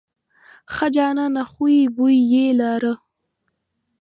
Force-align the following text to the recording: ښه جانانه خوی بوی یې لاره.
ښه 0.73 0.87
جانانه 0.95 1.43
خوی 1.51 1.79
بوی 1.95 2.17
یې 2.31 2.45
لاره. 2.59 2.93